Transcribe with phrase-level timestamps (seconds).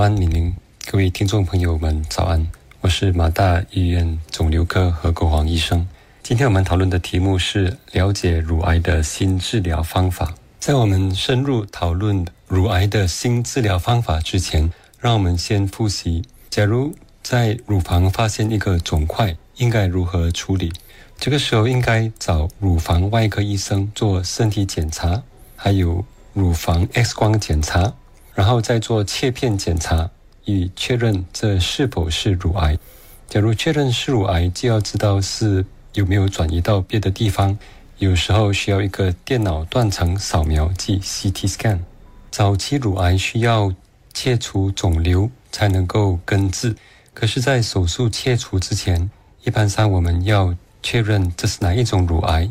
[0.00, 0.54] 安，敏玲，
[0.90, 2.46] 各位听众朋友们，早安！
[2.80, 5.88] 我是马大医院肿瘤科何国煌医生。
[6.22, 10.34] 今天我们讨论的题目是了解乳癌的新治疗方法。
[10.60, 20.72] 在我们深入讨论乳癌的新治疗方法之前，让我们先复习：假如在乳房发现一个肿块，应该如何处理？
[21.18, 25.22] 这个时候应该找乳房外科医生做身体检查，
[25.56, 26.04] 还有
[26.34, 27.94] 乳房 X 光检查。
[28.38, 30.08] 然后再做切片检查，
[30.44, 32.78] 以确认这是否是乳癌。
[33.28, 37.58] 假如确认是乳癌，就要知道是有没有转移到别的地方。
[37.98, 41.80] 有时候需要一个电脑断层扫描，即 CT scan。
[42.30, 43.74] 早期乳癌需要
[44.14, 46.76] 切除肿瘤才能够根治，
[47.12, 49.10] 可是，在手术切除之前，
[49.42, 52.48] 一般上我们要确认这是哪一种乳癌，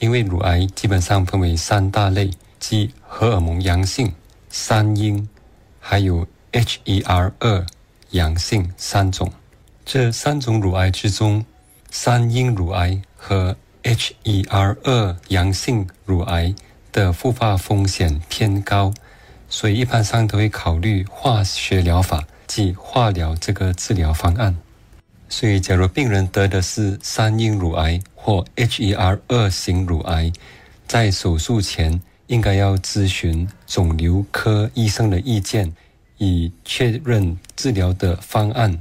[0.00, 4.12] 因为乳癌基本上分为三大类，即荷尔蒙阳性。
[4.52, 5.28] 三阴，
[5.78, 7.64] 还有 HER 二
[8.10, 9.32] 阳性三种。
[9.84, 11.44] 这三种乳癌之中，
[11.88, 16.52] 三阴乳癌和 HER 二阳性乳癌
[16.90, 18.92] 的复发风险偏高，
[19.48, 24.58] 所以一般上都会考虑化学疗法，即化疗这个治疗方案。
[25.28, 30.32] 所以，假如病人得的是三阴乳癌或 HER 二型乳癌，
[30.88, 32.02] 在手术前。
[32.30, 35.74] 应该要咨询肿瘤科医生的意见，
[36.18, 38.80] 以确认治疗的方案。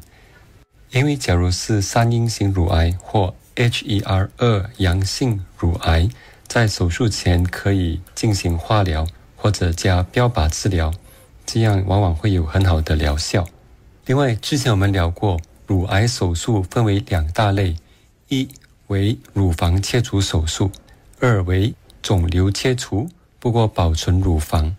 [0.92, 6.08] 因为假如是三阴型乳癌或 HER2 阳性乳癌，
[6.48, 10.94] 在手术前可以进行化疗或者加标靶治疗，
[11.44, 13.48] 这样往往会有很好的疗效。
[14.06, 17.76] 另外，之前我们聊过，乳癌手术分为两大类：
[18.28, 18.48] 一
[18.88, 20.72] 为乳房切除手术，
[21.20, 23.10] 二为肿瘤切除。
[23.40, 24.76] 不过保存乳房，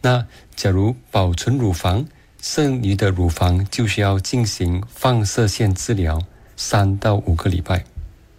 [0.00, 2.06] 那假如保存乳房，
[2.40, 6.20] 剩余的乳房就需要进行放射线治疗
[6.56, 7.84] 三到五个礼拜。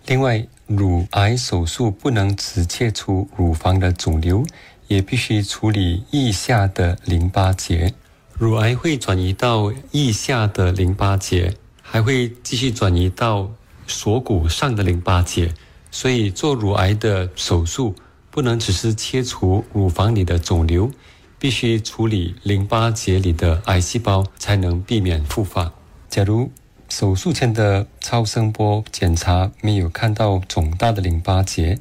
[0.05, 4.45] 另外，乳癌手术不能只切除乳房的肿瘤，
[4.89, 7.93] 也必须处理腋下的淋巴结。
[8.33, 13.49] 乳癌会转移到腋下的淋巴结，还会继续转移到
[13.87, 15.53] 锁骨上的淋巴结，
[15.89, 17.95] 所以做乳癌的手术。
[18.33, 20.89] 不能只是切除乳房里的肿瘤，
[21.37, 25.71] 必须处理淋巴结里的癌细胞，才能避免复发。
[26.09, 26.51] 假如
[26.89, 31.77] 手术前的超声波检查没有看到肿大的淋巴结，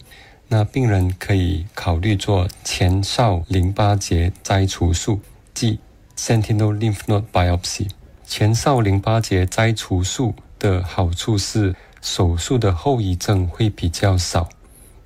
[0.49, 5.21] 那病人可以考虑做前哨淋巴结摘除术，
[5.55, 5.79] 即
[6.19, 7.89] sentinel lymph node biopsy。
[8.27, 14.51] 前哨淋巴结摘除术的好处是，手术的后遗症会比较少。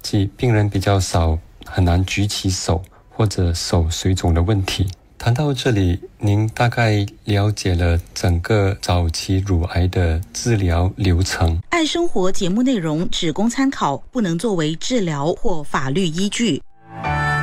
[0.08, 2.80] 即病人比较少，很难举起手
[3.10, 4.86] 或者手水肿的问题。
[5.18, 11.60] 谈到这里，您大概了解了整个早期乳癌的治疗流程。
[11.70, 16.62] 爱生活节目内容只供参考，不能作为治疗或法律依据。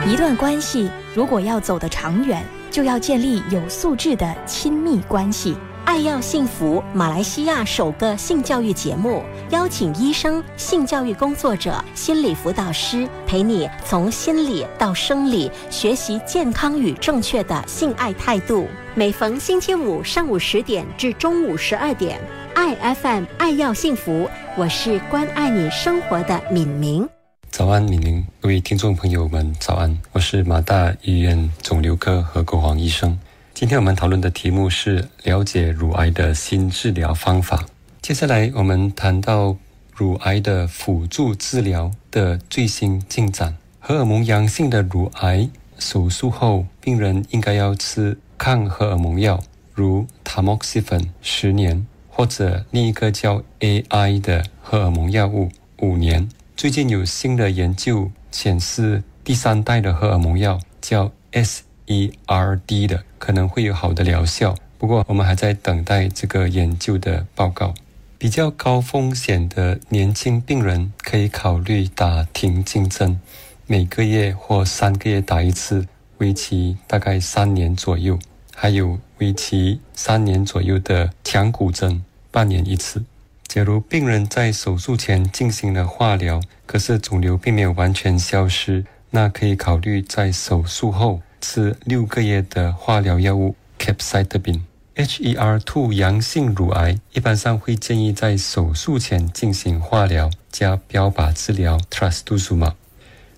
[0.07, 2.41] 一段关系如果要走得长远，
[2.71, 5.53] 就要建立有素质的亲密关系。
[5.85, 9.21] 爱要幸福，马来西亚首个性教育节目，
[9.51, 18.67] 邀请医生、性教育工作者、心理辅导师，陪你从心理到生理学习健康与正确的性爱态度。
[18.95, 22.19] 每逢星期五上午十点至中午十二点，
[22.55, 24.27] 爱 FM 爱要幸福，
[24.57, 27.07] 我是关爱你生活的敏明。
[27.51, 33.19] 早安，敏明，各位听众朋友们，早安，我是马大医院肿瘤科何国煌医生。
[33.53, 37.63] 今天我们讨论的题目是了解乳癌的新治疗方法。
[38.01, 39.55] 接下来我们谈到
[39.93, 43.55] 乳癌的辅助治疗的最新进展。
[43.79, 45.47] 荷尔蒙阳性的乳癌
[45.77, 49.39] 手术后，病人应该要吃抗荷尔蒙药，
[49.75, 56.27] 如 tamoxifen 十年，或者另一个叫 AI 的荷尔蒙药物五年。
[56.57, 61.61] 最近有新的研究显示，第三代的荷尔蒙药叫 S。
[61.93, 67.73] ERD 的可能会有好的疗效，不过我们还在等待这个研究的报告。
[68.17, 73.19] 比较高风险的年轻病人可以考虑打停经针，
[73.67, 75.85] 每个月或三个月打一次，
[76.19, 78.15] 为期大概三年左右；
[78.55, 83.03] 还有为期三年左右的强骨针，半年一次。
[83.45, 91.21] 假如病人在手术前进行了化疗，可是肿瘤并没有完全消失，那可以考虑在手术后。
[91.43, 94.61] 吃六个月的化疗药物 capecitabine。
[94.95, 102.75] HER2 阳性乳癌一般上会建议在手术前进行化疗加标靶治疗 trastuzumab。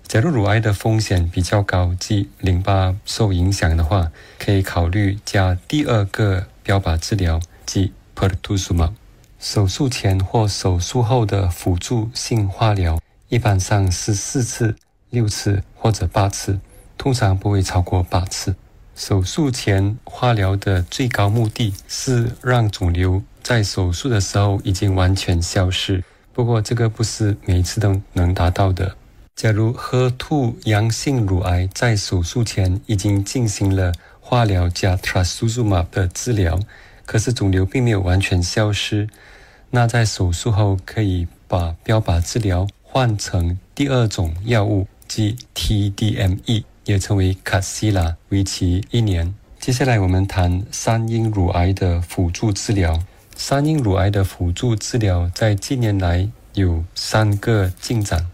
[0.06, 8.92] 假如乳癌的风险比较高，即淋巴受影响的话，可以考虑加第二个标靶治疗，即 pertuzumab。
[9.40, 13.00] 手术前或手术后的辅助性化疗，
[13.30, 14.76] 一般上是四次、
[15.10, 16.60] 六次或者八次，
[16.98, 18.56] 通常不会超过八次。
[18.96, 26.04] 手术前化疗的最高目的是让肿瘤在手术的时候已经完全消失。
[26.32, 28.96] 不过，这个不是每一次都能达到的。
[29.36, 33.92] 假如喝兔阳性乳癌在手术前已经进行了
[34.22, 36.58] 化疗加 trastuzumab 的治疗，
[37.06, 39.10] 可是肿瘤并没有完全消失，
[39.72, 46.64] 那在手术后可以把标靶治疗换成第二种药物，即 TDME。
[46.86, 49.34] 也称为卡西拉，为期一年。
[49.60, 53.02] 接下来我们谈三阴乳癌的辅助治疗。
[53.36, 58.28] 三阴乳癌的辅助治疗在近年来有三个进展：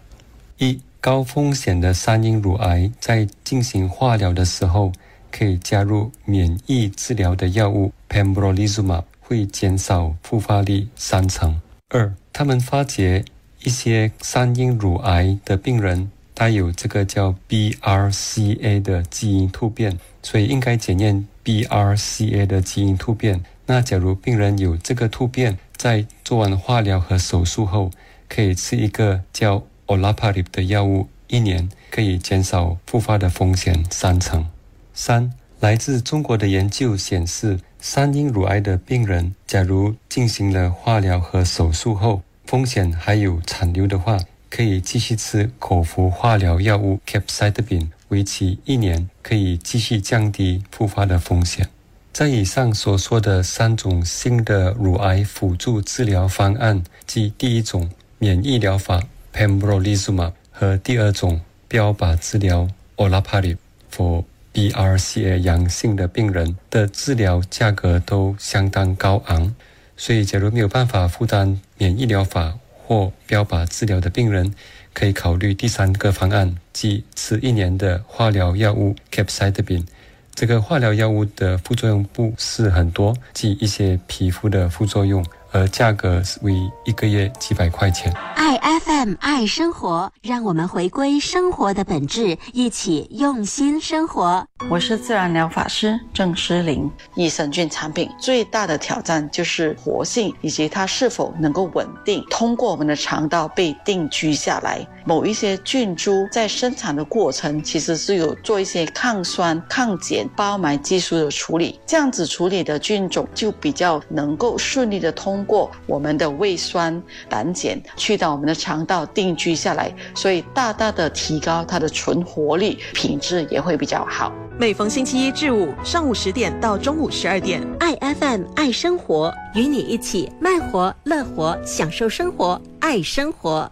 [0.58, 4.92] 一、高风险的三阴乳癌在进行化疗的时候，
[5.30, 11.60] 可以加入免疫治疗的药物 pembrolizumab，会减少复发率三成。
[11.88, 13.24] 二、他们发觉
[13.64, 16.10] 一些三阴乳癌的病人。
[16.34, 23.42] 带有这个叫 BRCA 的基因突变，所以应该检验 BRCA 的基因突变。
[23.66, 27.90] 那假如病人有这个突变，在做完化疗和手术后，
[28.28, 34.46] 可以吃一个叫 Olaparib 的药物，一年可以减少复发的风险三成。
[34.94, 44.18] 三，来自中国的研究显示，三阴乳癌的病人，假如进行了化疗和手术后，风险还有残留的话。
[44.54, 51.70] 可以继续吃口服化疗药物 Capecitabine，为期一年，可以继续降低复发的风险。
[52.12, 59.02] 在以上所说的三种新的乳癌辅助治疗方案，即第一种免疫疗法
[59.32, 69.54] Pembrolizumab 和第二种标靶治疗 Olaparib，for BRCA 阳性的病人的治疗价格都相当高昂，
[69.96, 72.58] 所以假如没有办法负担免疫疗法，
[72.92, 74.52] 或标靶治疗的病人，
[74.92, 79.86] 可以考虑第三个方案，即吃一年的化疗药物 capsidabine。
[80.34, 85.24] 这个化疗药物的副作用不是很多，即一些皮肤的副作用。
[85.52, 86.54] 而价格为
[86.84, 88.12] 一个月几百块钱。
[88.34, 94.44] 爱 FM 爱生活，让我们回归生活的本质，一起用心生活。
[94.70, 96.90] 我是自然疗法师郑诗玲。
[97.14, 104.86] 益生菌产品最大的挑战就是活性以及它是否能够稳定通过我们的肠道被定居下来。
[105.04, 124.32] 某一些菌株在生产的过程其实是有做一些抗酸、抗碱、包埋技术的处理，这样子处理的菌种就比较能够顺利的通过我们的胃酸、胆碱去到我们的肠道定居下来，所以大大的提高它的存活率，品质也会比较好。
[124.58, 133.70] 每逢星期一至五上午十点到中午十二点，爱 FM 爱生活，与你一起慢活、乐活，享受生活，爱生活。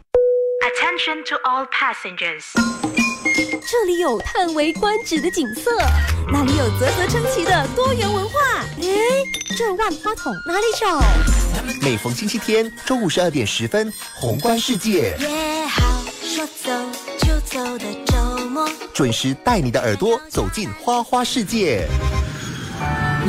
[0.62, 2.44] Attention to all passengers！
[3.70, 5.70] 这里有叹为观止的景色，
[6.32, 8.40] 那里有啧啧称奇的多元文化。
[8.82, 8.88] 哎，
[9.56, 11.39] 这万花筒哪里找？
[11.82, 16.70] 每逢星期天中午十二点十分，宏观世界，约好说走
[17.18, 21.86] 就走的周末，准时带你的耳朵走进花花世界。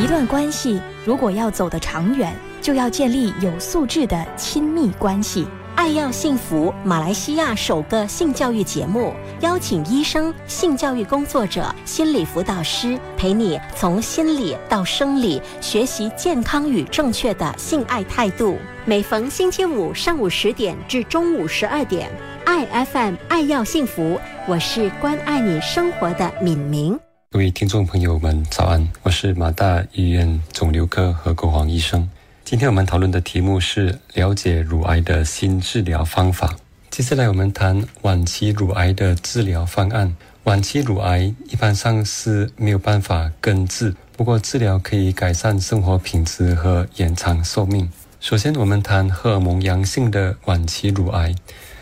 [0.02, 5.48] 一段关系如果要走得长远，就要建立有素质的亲密关系。
[5.82, 18.60] 爱要幸福，马来西亚首个性教育节目，邀请医生、性教育工作者、心理辅导师，陪你从心理到生理学习健康与正确的性爱态度。
[18.86, 22.08] 每逢星期五上午十点至中午十二点，
[22.46, 27.00] 爱 FM 爱要幸福，我是关爱你生活的敏明。
[27.32, 32.08] 各位听众朋友们，早安，我是马大医院肿瘤科何国煌医生。
[32.52, 36.54] 今天我们讨论的题目是了解乳癌的新治疗方法。
[36.90, 40.14] 接下来我们谈晚期乳癌的治疗方案。
[40.44, 47.90] 晚期乳癌一般上是没有办法根治，不过治疗可以改善生活品质和延长寿命。
[48.20, 51.34] 首先，我们谈荷尔蒙阳性的晚期乳癌。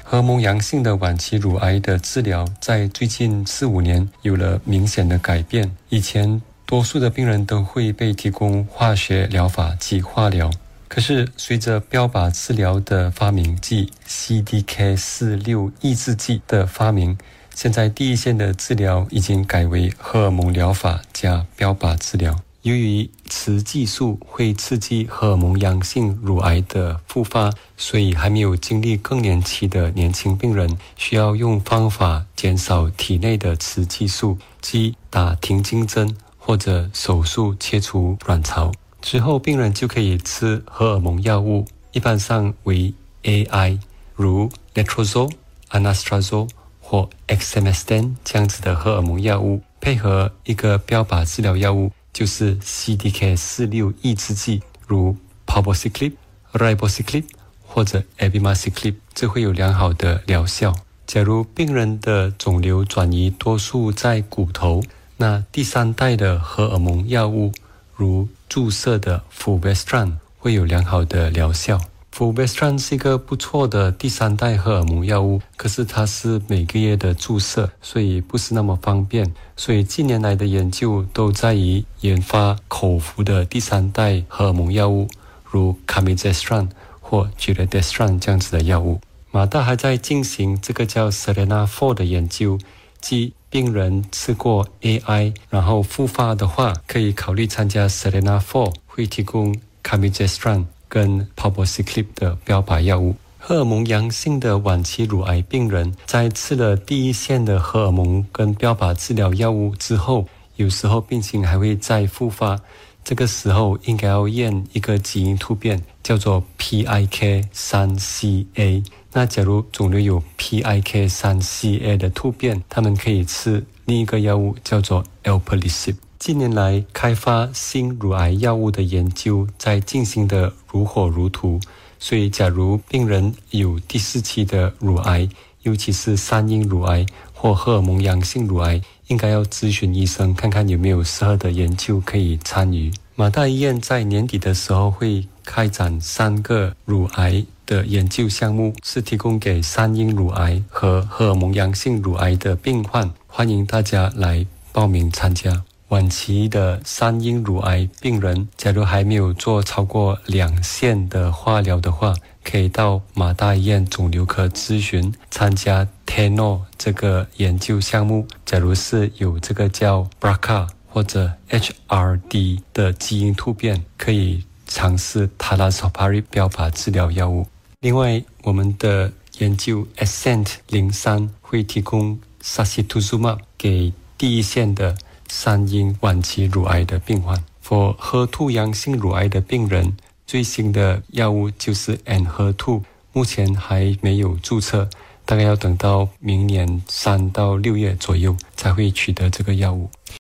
[0.04, 5.76] 荷尔蒙阳性的晚期乳癌的治疗在最近四五年有了明显的改变。
[5.90, 10.52] 以前多数的病人都会被提供化学疗法及化疗，
[10.88, 17.18] 可是随着标靶治疗的发明即 CDK 四六抑制剂的发明，
[17.56, 22.40] 现在第一线的治疗已经改为荷尔蒙疗法加标靶治疗。
[22.62, 38.72] 由于雌激素会刺激荷尔蒙阳性乳癌的复发，所以还没有经历更年期的年轻病人需要用方法减少体内的雌激素，即打停经针或者手术切除卵巢。
[39.02, 42.92] 之后，病人就可以吃荷尔蒙药物，一般上为
[43.22, 43.80] AI，
[44.16, 45.32] 如 letrozole、
[45.70, 46.50] anastrozole
[46.82, 51.92] 或 Exemestan 这样子的荷尔蒙药物，配合一个标靶治疗药物。
[52.12, 55.16] 就是 CDK 四六抑制剂，如
[55.46, 56.14] Palbociclib、
[56.52, 57.24] Ribociclib
[57.64, 60.74] 或者 Abemaciclib，这会有良好的疗效。
[61.06, 64.84] 假如病人的肿瘤转移多数在骨头，
[65.22, 67.52] 那第三代的荷尔蒙药物，
[67.94, 71.78] 如注射的 Fulvestrant，会有良好的疗效。
[72.16, 79.34] Fulvestrant 是一个不错的第三代荷尔蒙药物，可是它是每个月的注射，所以不是那么方便。
[79.58, 85.10] 所以近年来的研究都在于研发口服的第三代荷尔蒙药物，
[85.44, 86.70] 如 Camizestrant
[87.02, 89.02] 或 Giredestrant 这样子的药物。
[89.32, 92.58] 马大还在进行这个叫 Selena 4的研究，
[93.02, 100.66] 即病人吃过 AI 然后复发的话，可以考虑参加 Selena Four，会提供 Camizestrant。
[100.92, 110.26] 跟 Palbociclib 的标靶药物，荷尔蒙阳性的晚期乳癌病人在吃了第一线的荷尔蒙跟标靶治疗药物之后，
[110.56, 112.60] 有时候病情还会再复发。
[113.04, 118.84] 这个时候应该要验一个基因突变，叫做 PIK3CA。
[119.12, 125.96] 那假如肿瘤有 PIK3CA 的突变，他们可以吃另一个药物，叫做 Alpelisib。
[126.20, 131.60] 近年来，开发新乳癌药物的研究在进行的如火如荼。
[131.98, 135.28] 所以，假如病人有第四期的乳癌，
[135.64, 142.92] 尤其是三阴乳癌或荷尔蒙阳性乳癌，应该要咨询医生，看看有没有适合的研究可以参与。
[143.16, 155.64] 马大医院在年底的时候会开展三个乳癌的研究项目，是提供给三阴乳癌和荷尔蒙阳性乳癌的病患，欢迎大家来报名参加。
[155.90, 168.28] 晚期的三阴乳癌病人，假如还没有做超过两线的化疗的话，可以到马大医院肿瘤科咨询，参加 TENO 这个研究项目。
[168.46, 177.46] 假如是有这个叫 BRCA 或者 HRD 的基因突变，可以尝试 Talazoparib 标靶治疗药物。
[177.82, 184.98] 另外，我们的研究 Ascent 零三会提供 Sacituzumab 给第一线的。
[185.32, 189.96] 三阴晚期乳癌的病患，for 核突阳性乳癌的病人，
[190.26, 192.82] 最新的药物就是 N 核突，
[193.14, 194.90] 目前还没有注册，
[195.24, 199.92] 大概要等到明年三到六月左右才会取得这个药物。